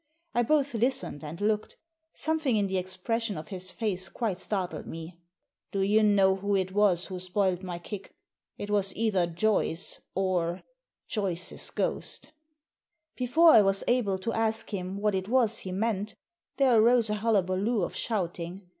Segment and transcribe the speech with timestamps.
[0.33, 1.77] I both listened and looked.
[2.15, 5.19] Something in the expression of his face quite startled me."
[5.71, 8.09] Do you know who it was who spoilt my kick?
[8.57, 10.63] It was either Joyce or—
[11.07, 12.31] Joyce's ghost"
[13.15, 16.15] Before I was able to ask him what it was he meant
[16.57, 18.69] there arose a hullaballoo of shouting.